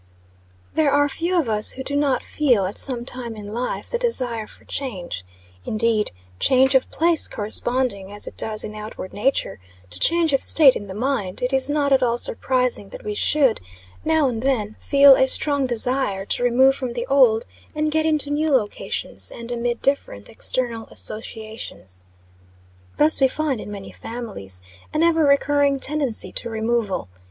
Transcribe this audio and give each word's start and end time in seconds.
THERE 0.73 0.89
are 0.89 1.07
few 1.07 1.37
of 1.37 1.47
us 1.47 1.73
who 1.73 1.83
do 1.83 1.95
not 1.95 2.23
feel, 2.23 2.65
at 2.65 2.79
some 2.79 3.05
time 3.05 3.35
in 3.35 3.53
life, 3.53 3.87
the 3.91 3.99
desire 3.99 4.47
for 4.47 4.65
change. 4.65 5.23
Indeed, 5.63 6.09
change 6.39 6.73
of 6.73 6.89
place 6.89 7.27
corresponding, 7.27 8.11
as 8.11 8.25
it 8.25 8.35
does, 8.35 8.63
in 8.63 8.73
outward 8.73 9.13
nature, 9.13 9.59
to 9.91 9.99
change 9.99 10.33
of 10.33 10.41
state 10.41 10.75
in 10.75 10.87
the 10.87 10.95
mind, 10.95 11.43
it 11.43 11.53
is 11.53 11.69
not 11.69 11.93
at 11.93 12.01
all 12.01 12.17
surprising 12.17 12.89
that 12.89 13.03
we 13.03 13.13
should, 13.13 13.59
now 14.03 14.27
and 14.27 14.41
then, 14.41 14.75
feel 14.79 15.15
a 15.15 15.27
strong 15.27 15.67
desire 15.67 16.25
to 16.25 16.43
remove 16.43 16.75
from 16.75 16.93
the 16.93 17.05
old, 17.05 17.45
and 17.75 17.91
get 17.91 18.03
into 18.03 18.31
new 18.31 18.49
locations, 18.49 19.29
and 19.29 19.51
amid 19.51 19.83
different 19.83 20.29
external 20.29 20.87
associations. 20.87 22.03
Thus, 22.97 23.21
we 23.21 23.27
find, 23.27 23.61
in 23.61 23.69
many 23.69 23.91
families, 23.91 24.63
an 24.93 25.03
ever 25.03 25.23
recurring 25.23 25.79
tendency 25.79 26.31
to 26.31 26.49
removal. 26.49 27.07